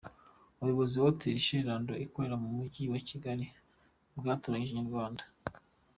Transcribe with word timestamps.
Ubuyobozi 0.59 0.93
bwa 0.97 1.05
Hotel 1.07 1.37
Chez 1.45 1.63
Lando 1.67 1.93
ikorera 2.05 2.35
mu 2.43 2.49
mujyi 2.55 2.83
wa 2.91 2.99
Kigali 3.09 3.45
bwatangarije 4.19 4.71
Inyarwanda. 4.73 5.23